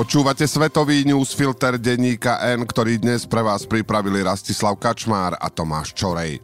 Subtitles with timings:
[0.00, 6.40] Počúvate svetový newsfilter denníka N, ktorý dnes pre vás pripravili Rastislav Kačmár a Tomáš Čorej.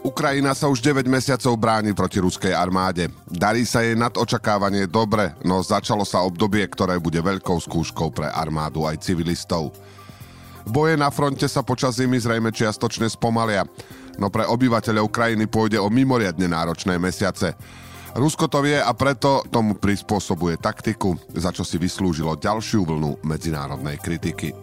[0.00, 3.12] Ukrajina sa už 9 mesiacov bráni proti ruskej armáde.
[3.28, 8.32] Darí sa jej nad očakávanie dobre, no začalo sa obdobie, ktoré bude veľkou skúškou pre
[8.32, 9.76] armádu aj civilistov.
[10.64, 13.68] Boje na fronte sa počas zimy zrejme čiastočne spomalia,
[14.16, 17.52] no pre obyvateľov krajiny pôjde o mimoriadne náročné mesiace.
[18.16, 24.00] Rusko to vie a preto tomu prispôsobuje taktiku, za čo si vyslúžilo ďalšiu vlnu medzinárodnej
[24.00, 24.56] kritiky.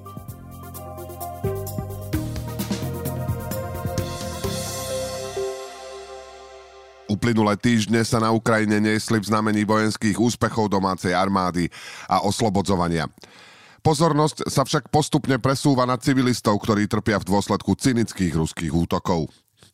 [7.06, 11.70] Uplynulé týždne sa na Ukrajine nesli v znamení vojenských úspechov domácej armády
[12.10, 13.06] a oslobodzovania.
[13.86, 19.30] Pozornosť sa však postupne presúva na civilistov, ktorí trpia v dôsledku cynických ruských útokov.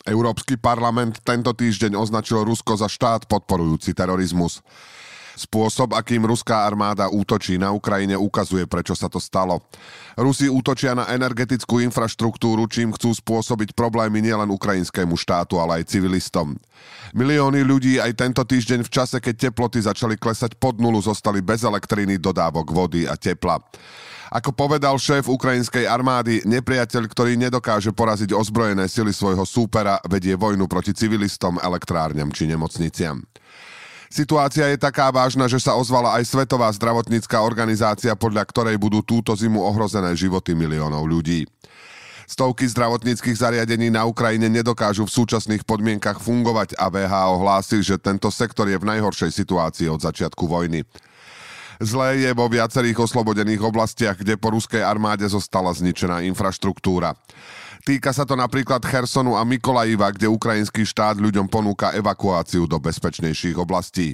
[0.08, 4.64] Európsky parlament tento týždeň označil Rusko za štát podporujúci terorizmus.
[5.40, 9.64] Spôsob, akým ruská armáda útočí na Ukrajine, ukazuje, prečo sa to stalo.
[10.20, 16.60] Rusi útočia na energetickú infraštruktúru, čím chcú spôsobiť problémy nielen ukrajinskému štátu, ale aj civilistom.
[17.16, 21.64] Milióny ľudí aj tento týždeň v čase, keď teploty začali klesať pod nulu, zostali bez
[21.64, 23.64] elektriny, dodávok vody a tepla.
[24.30, 30.70] Ako povedal šéf ukrajinskej armády, nepriateľ, ktorý nedokáže poraziť ozbrojené sily svojho súpera, vedie vojnu
[30.70, 33.26] proti civilistom, elektrárňam či nemocniciam.
[34.10, 39.38] Situácia je taká vážna, že sa ozvala aj Svetová zdravotnícká organizácia, podľa ktorej budú túto
[39.38, 41.46] zimu ohrozené životy miliónov ľudí.
[42.26, 48.30] Stovky zdravotníckých zariadení na Ukrajine nedokážu v súčasných podmienkach fungovať a VHO hlási, že tento
[48.34, 50.86] sektor je v najhoršej situácii od začiatku vojny.
[51.82, 57.18] Zlé je vo viacerých oslobodených oblastiach, kde po ruskej armáde zostala zničená infraštruktúra.
[57.90, 63.58] Týka sa to napríklad Chersonu a Mikolajiva, kde ukrajinský štát ľuďom ponúka evakuáciu do bezpečnejších
[63.58, 64.14] oblastí.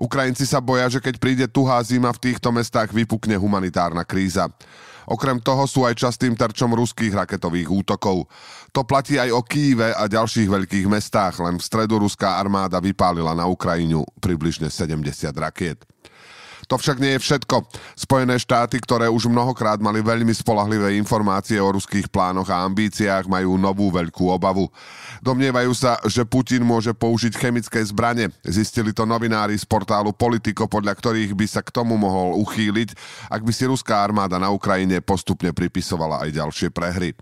[0.00, 4.48] Ukrajinci sa boja, že keď príde tuhá zima v týchto mestách, vypukne humanitárna kríza.
[5.04, 8.32] Okrem toho sú aj častým terčom ruských raketových útokov.
[8.72, 13.36] To platí aj o Kýve a ďalších veľkých mestách, len v stredu ruská armáda vypálila
[13.36, 15.04] na Ukrajinu približne 70
[15.36, 15.84] rakiet.
[16.66, 17.62] To však nie je všetko.
[17.94, 23.54] Spojené štáty, ktoré už mnohokrát mali veľmi spolahlivé informácie o ruských plánoch a ambíciách, majú
[23.54, 24.66] novú veľkú obavu.
[25.22, 28.34] Domnievajú sa, že Putin môže použiť chemické zbranie.
[28.42, 32.98] Zistili to novinári z portálu Politico, podľa ktorých by sa k tomu mohol uchýliť,
[33.30, 37.14] ak by si ruská armáda na Ukrajine postupne pripisovala aj ďalšie prehry.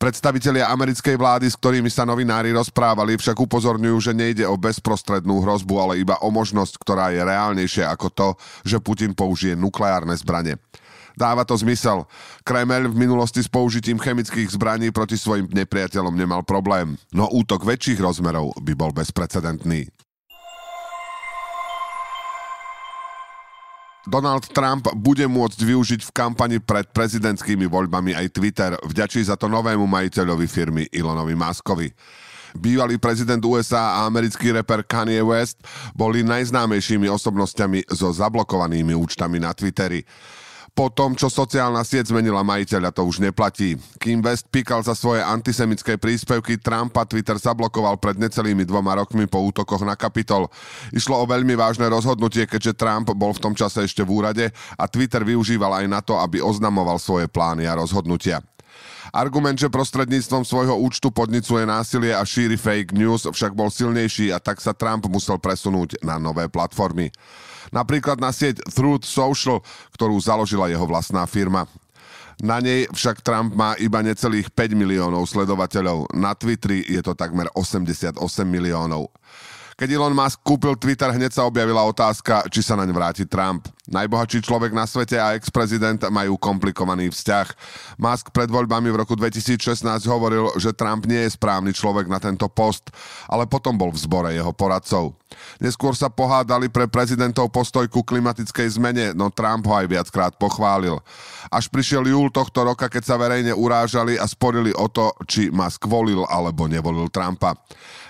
[0.00, 5.76] Predstavitelia americkej vlády, s ktorými sa novinári rozprávali, však upozorňujú, že nejde o bezprostrednú hrozbu,
[5.76, 8.28] ale iba o možnosť, ktorá je reálnejšia ako to,
[8.64, 10.56] že Putin použije nukleárne zbranie.
[11.20, 12.08] Dáva to zmysel.
[12.48, 18.00] Kreml v minulosti s použitím chemických zbraní proti svojim nepriateľom nemal problém, no útok väčších
[18.00, 19.84] rozmerov by bol bezprecedentný.
[24.08, 28.72] Donald Trump bude môcť využiť v kampani pred prezidentskými voľbami aj Twitter.
[28.80, 31.92] Vďačí za to novému majiteľovi firmy Elonovi Muskovi.
[32.56, 35.62] Bývalý prezident USA a americký reper Kanye West
[35.94, 40.02] boli najznámejšími osobnosťami so zablokovanými účtami na Twitteri.
[40.70, 43.76] Po tom, čo sociálna sieť zmenila majiteľa, to už neplatí.
[43.98, 49.42] Kým West píkal za svoje antisemické príspevky, Trumpa Twitter zablokoval pred necelými dvoma rokmi po
[49.44, 50.48] útokoch na Kapitol.
[50.94, 54.46] Išlo o veľmi vážne rozhodnutie, keďže Trump bol v tom čase ešte v úrade
[54.78, 58.40] a Twitter využíval aj na to, aby oznamoval svoje plány a rozhodnutia.
[59.10, 64.38] Argument, že prostredníctvom svojho účtu podnicuje násilie a šíri fake news, však bol silnejší a
[64.38, 67.08] tak sa Trump musel presunúť na nové platformy.
[67.70, 69.62] Napríklad na sieť Truth Social,
[69.94, 71.64] ktorú založila jeho vlastná firma.
[72.40, 76.16] Na nej však Trump má iba necelých 5 miliónov sledovateľov.
[76.16, 78.16] Na Twitteri je to takmer 88
[78.48, 79.12] miliónov.
[79.76, 83.64] Keď Elon Musk kúpil Twitter, hneď sa objavila otázka, či sa naň vráti Trump.
[83.90, 87.46] Najbohatší človek na svete a ex-prezident majú komplikovaný vzťah.
[87.98, 92.46] Musk pred voľbami v roku 2016 hovoril, že Trump nie je správny človek na tento
[92.46, 92.94] post,
[93.26, 95.18] ale potom bol v zbore jeho poradcov.
[95.58, 101.02] Neskôr sa pohádali pre prezidentov postoj ku klimatickej zmene, no Trump ho aj viackrát pochválil.
[101.50, 105.90] Až prišiel júl tohto roka, keď sa verejne urážali a sporili o to, či Musk
[105.90, 107.58] volil alebo nevolil Trumpa.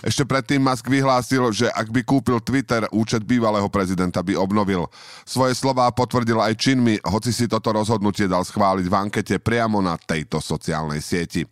[0.00, 4.88] Ešte predtým Musk vyhlásil, že ak by kúpil Twitter, účet bývalého prezidenta by obnovil.
[5.28, 9.94] Svoje slová potvrdil aj činmi, hoci si toto rozhodnutie dal schváliť v ankete priamo na
[9.94, 11.46] tejto sociálnej sieti.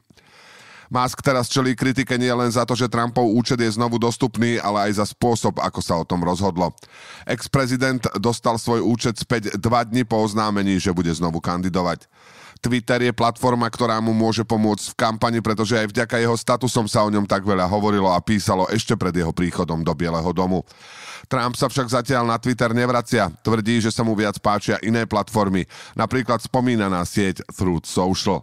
[0.91, 4.91] Musk teraz čelí kritike nie len za to, že Trumpov účet je znovu dostupný, ale
[4.91, 6.75] aj za spôsob, ako sa o tom rozhodlo.
[7.31, 12.11] Ex-prezident dostal svoj účet späť dva dni po oznámení, že bude znovu kandidovať.
[12.59, 17.07] Twitter je platforma, ktorá mu môže pomôcť v kampani, pretože aj vďaka jeho statusom sa
[17.07, 20.67] o ňom tak veľa hovorilo a písalo ešte pred jeho príchodom do Bieleho domu.
[21.27, 23.29] Trump sa však zatiaľ na Twitter nevracia.
[23.43, 28.43] Tvrdí, že sa mu viac páčia iné platformy, napríklad spomínaná sieť Truth Social.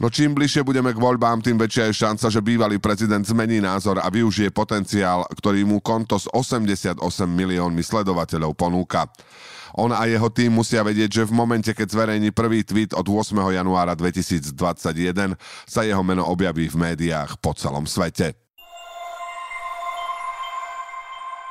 [0.00, 4.00] No čím bližšie budeme k voľbám, tým väčšia je šanca, že bývalý prezident zmení názor
[4.00, 6.96] a využije potenciál, ktorý mu konto s 88
[7.28, 9.12] miliónmi sledovateľov ponúka.
[9.76, 13.36] On a jeho tým musia vedieť, že v momente, keď zverejní prvý tweet od 8.
[13.52, 15.36] januára 2021,
[15.68, 18.49] sa jeho meno objaví v médiách po celom svete.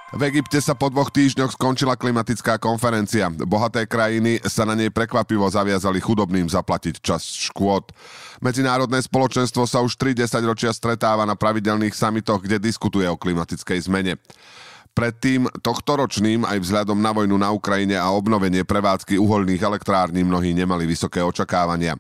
[0.10, 3.30] V Egypte sa po dvoch týždňoch skončila klimatická konferencia.
[3.30, 7.94] Bohaté krajiny sa na nej prekvapivo zaviazali chudobným zaplatiť čas škôd.
[8.42, 14.18] Medzinárodné spoločenstvo sa už 30 ročia stretáva na pravidelných samitoch, kde diskutuje o klimatickej zmene.
[15.00, 20.84] Predtým tohtoročným aj vzhľadom na vojnu na Ukrajine a obnovenie prevádzky uholných elektrární mnohí nemali
[20.84, 21.96] vysoké očakávania.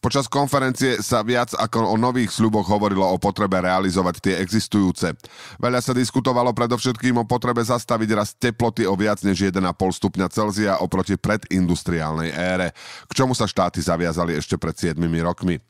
[0.00, 5.12] Počas konferencie sa viac ako o nových sľuboch hovorilo o potrebe realizovať tie existujúce.
[5.60, 10.80] Veľa sa diskutovalo predovšetkým o potrebe zastaviť rast teploty o viac než 1,5 stupňa Celzia
[10.80, 12.72] oproti predindustriálnej ére,
[13.04, 15.60] k čomu sa štáty zaviazali ešte pred 7 rokmi.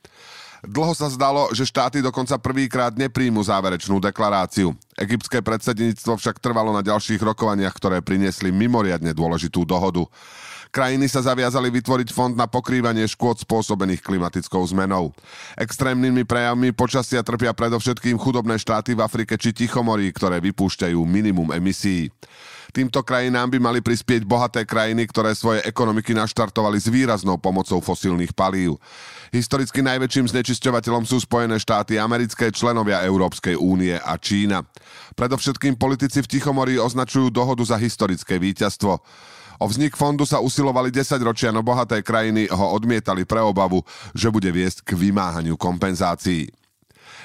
[0.66, 4.74] Dlho sa zdalo, že štáty dokonca prvýkrát nepríjmu záverečnú deklaráciu.
[4.98, 10.02] Egyptské predsedníctvo však trvalo na ďalších rokovaniach, ktoré priniesli mimoriadne dôležitú dohodu.
[10.68, 15.16] Krajiny sa zaviazali vytvoriť fond na pokrývanie škôd spôsobených klimatickou zmenou.
[15.56, 22.12] Extrémnymi prejavmi počasia trpia predovšetkým chudobné štáty v Afrike či Tichomorí, ktoré vypúšťajú minimum emisí.
[22.68, 28.36] Týmto krajinám by mali prispieť bohaté krajiny, ktoré svoje ekonomiky naštartovali s výraznou pomocou fosílnych
[28.36, 28.76] palív.
[29.32, 34.64] Historicky najväčším znečisťovateľom sú Spojené štáty americké, členovia Európskej únie a Čína.
[35.16, 39.00] Predovšetkým politici v Tichomorí označujú dohodu za historické víťazstvo.
[39.58, 43.82] O vznik fondu sa usilovali 10 ročia, no bohaté krajiny ho odmietali pre obavu,
[44.14, 46.46] že bude viesť k vymáhaniu kompenzácií.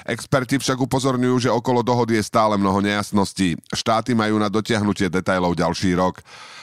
[0.04, 3.56] Experti však upozorňujú, že okolo dohody je stále mnoho nejasností.
[3.72, 6.20] Štáty majú na dotiahnutie detajlov ďalší rok.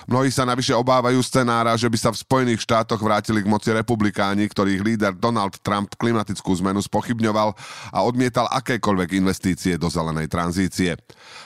[0.09, 4.49] Mnohí sa navyše obávajú scenára, že by sa v Spojených štátoch vrátili k moci republikáni,
[4.49, 7.53] ktorých líder Donald Trump klimatickú zmenu spochybňoval
[7.93, 10.97] a odmietal akékoľvek investície do zelenej tranzície.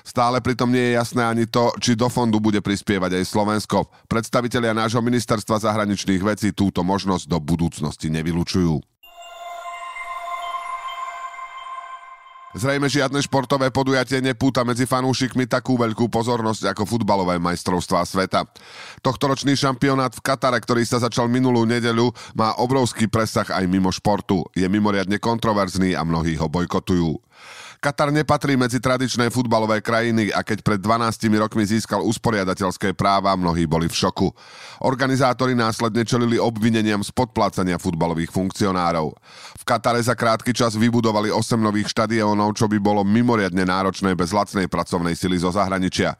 [0.07, 3.91] Stále pritom nie je jasné ani to, či do fondu bude prispievať aj Slovensko.
[4.07, 8.94] Predstavitelia nášho ministerstva zahraničných vecí túto možnosť do budúcnosti nevylučujú.
[12.55, 18.47] Zrejme žiadne športové podujatie nepúta medzi fanúšikmi takú veľkú pozornosť ako futbalové majstrovstvá sveta.
[19.03, 24.47] Tohtoročný šampionát v Katare, ktorý sa začal minulú nedeľu, má obrovský presah aj mimo športu.
[24.55, 27.19] Je mimoriadne kontroverzný a mnohí ho bojkotujú.
[27.79, 33.67] Katar nepatrí medzi tradičné futbalové krajiny a keď pred 12 rokmi získal usporiadateľské práva, mnohí
[33.69, 34.31] boli v šoku.
[34.81, 39.13] Organizátori následne čelili obvineniam z podplácania futbalových funkcionárov.
[39.59, 44.31] V Katare za krátky čas vybudovali 8 nových štadiónov, čo by bolo mimoriadne náročné bez
[44.33, 46.17] lacnej pracovnej sily zo zahraničia.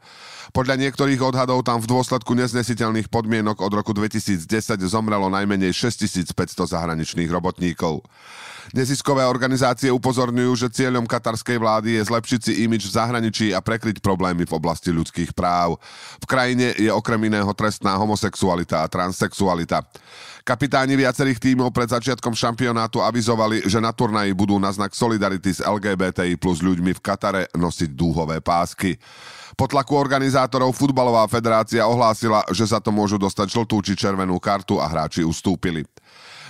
[0.54, 4.46] Podľa niektorých odhadov tam v dôsledku neznesiteľných podmienok od roku 2010
[4.86, 6.34] zomrelo najmenej 6500
[6.70, 8.06] zahraničných robotníkov.
[8.74, 14.02] Neziskové organizácie upozorňujú, že cieľom katarskej vlády je zlepšiť si imič v zahraničí a prekryť
[14.02, 15.78] problémy v oblasti ľudských práv.
[16.18, 19.86] V krajine je okrem iného trestná homosexualita a transsexualita.
[20.46, 25.58] Kapitáni viacerých tímov pred začiatkom šampionátu avizovali, že na turnaji budú na znak solidarity s
[25.58, 28.94] LGBTI plus ľuďmi v Katare nosiť dúhové pásky.
[29.58, 34.78] Po tlaku organizátorov futbalová federácia ohlásila, že za to môžu dostať žltú či červenú kartu
[34.78, 35.82] a hráči ustúpili.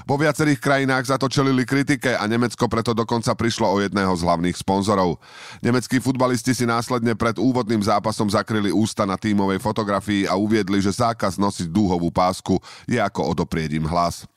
[0.06, 4.22] Vo viacerých krajinách za to čelili kritike a Nemecko preto dokonca prišlo o jedného z
[4.22, 5.18] hlavných sponzorov.
[5.66, 10.94] Nemeckí futbalisti si následne pred úvodným zápasom zakryli ústa na tímovej fotografii a uviedli, že
[10.94, 12.54] zákaz nosiť dúhovú pásku
[12.86, 14.30] je ako odoprieť im hlas.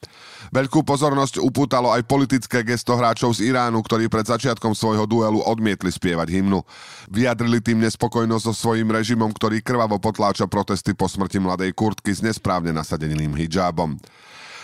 [0.50, 5.94] Veľkú pozornosť upútalo aj politické gesto hráčov z Iránu, ktorí pred začiatkom svojho duelu odmietli
[5.94, 6.66] spievať hymnu.
[7.14, 12.26] Vyjadrili tým nespokojnosť so svojím režimom, ktorý krvavo potláča protesty po smrti mladej kurtky s
[12.26, 14.02] nesprávne nasadeným hijabom.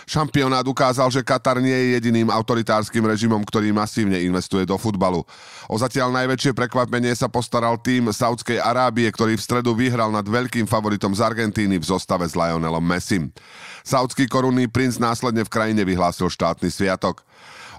[0.06, 5.26] Šampionát ukázal, že Katar nie je jediným autoritárskym režimom, ktorý masívne investuje do futbalu.
[5.66, 10.70] O zatiaľ najväčšie prekvapenie sa postaral tým Saudskej Arábie, ktorý v stredu vyhral nad veľkým
[10.70, 13.34] favoritom z Argentíny v zostave s Lionelom Messim.
[13.82, 17.26] Saudský korunný princ následne v krajine vyhlásil štátny sviatok.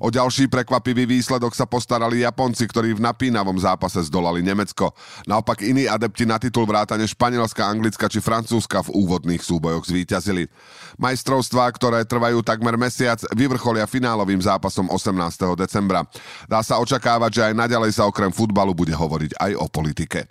[0.01, 4.93] O ďalší prekvapivý výsledok sa postarali Japonci, ktorí v napínavom zápase zdolali Nemecko.
[5.25, 10.45] Naopak iní adepti na titul vrátane Španielska, Anglicka či Francúzska v úvodných súbojoch zvíťazili.
[11.01, 15.57] Majstrovstvá, ktoré trvajú takmer mesiac, vyvrcholia finálovým zápasom 18.
[15.57, 16.05] decembra.
[16.45, 20.29] Dá sa očakávať, že aj naďalej sa okrem futbalu bude hovoriť aj o politike.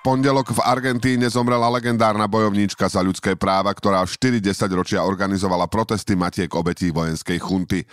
[0.00, 4.40] Pondelok v Argentíne zomrela legendárna bojovníčka za ľudské práva, ktorá 40
[4.72, 7.84] ročia organizovala protesty matiek obetí vojenskej chunty.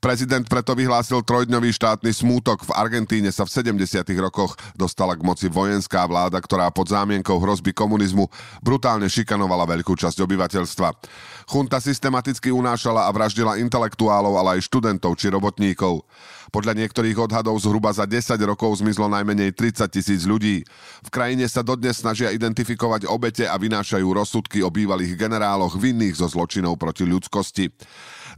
[0.00, 2.64] Prezident preto vyhlásil trojdňový štátny smútok.
[2.64, 4.00] V Argentíne sa v 70.
[4.16, 8.32] rokoch dostala k moci vojenská vláda, ktorá pod zámienkou hrozby komunizmu
[8.64, 10.88] brutálne šikanovala veľkú časť obyvateľstva.
[11.44, 16.08] Chunta systematicky unášala a vraždila intelektuálov, ale aj študentov či robotníkov.
[16.50, 20.66] Podľa niektorých odhadov zhruba za 10 rokov zmizlo najmenej 30 tisíc ľudí.
[21.06, 26.30] V krajine sa dodnes snažia identifikovať obete a vynášajú rozsudky o bývalých generáloch vinných zo
[26.30, 27.66] zločinov proti ľudskosti.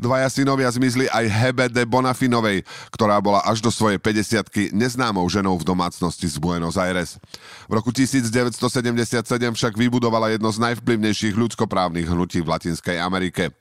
[0.01, 5.59] Dvaja synovia zmizli aj Hebe de Bonafinovej, ktorá bola až do svojej 50 neznámou ženou
[5.59, 7.21] v domácnosti z Buenos Aires.
[7.69, 8.57] V roku 1977
[9.53, 13.53] však vybudovala jedno z najvplyvnejších ľudskoprávnych hnutí v Latinskej Amerike.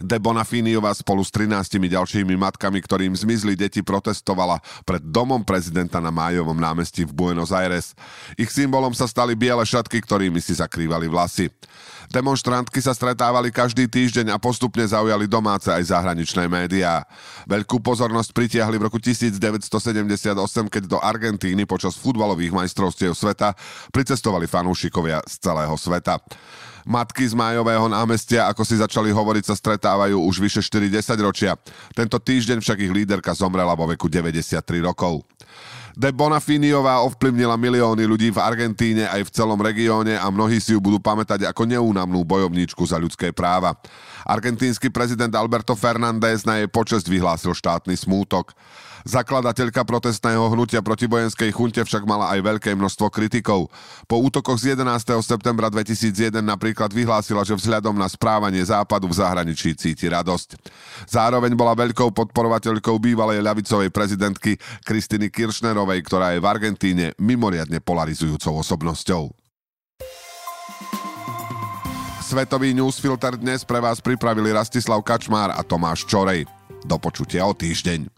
[0.00, 6.12] De Bonafiniova spolu s 13 ďalšími matkami, ktorým zmizli deti, protestovala pred domom prezidenta na
[6.12, 7.96] Májovom námestí v Buenos Aires.
[8.36, 11.48] Ich symbolom sa stali biele šatky, ktorými si zakrývali vlasy.
[12.06, 17.02] Demonstrantky sa stretávali každý týždeň a postupne zaujali domáce aj zahraničné médiá.
[17.50, 19.40] Veľkú pozornosť pritiahli v roku 1978,
[20.70, 23.54] keď do Argentíny počas futbalových majstrovstiev sveta
[23.90, 26.22] pricestovali fanúšikovia z celého sveta.
[26.86, 30.86] Matky z májového námestia, ako si začali hovoriť, sa stretávajú už vyše 40
[31.18, 31.58] ročia.
[31.90, 35.26] Tento týždeň však ich líderka zomrela vo veku 93 rokov.
[35.96, 40.80] De Bonafiniová ovplyvnila milióny ľudí v Argentíne aj v celom regióne a mnohí si ju
[40.84, 43.72] budú pamätať ako neúnamnú bojovníčku za ľudské práva.
[44.28, 48.52] Argentínsky prezident Alberto Fernández na jej počest vyhlásil štátny smútok.
[49.06, 53.70] Zakladateľka protestného hnutia proti vojenskej chunte však mala aj veľké množstvo kritikov.
[54.10, 55.22] Po útokoch z 11.
[55.22, 60.58] septembra 2001 napríklad vyhlásila, že vzhľadom na správanie západu v zahraničí cíti radosť.
[61.06, 65.30] Zároveň bola veľkou podporovateľkou bývalej ľavicovej prezidentky Kristiny
[65.86, 69.30] Kirchnerovej, ktorá je v Argentíne mimoriadne polarizujúcou osobnosťou.
[72.26, 76.42] Svetový newsfilter dnes pre vás pripravili Rastislav Kačmár a Tomáš Čorej.
[76.82, 78.15] Do počutia o týždeň.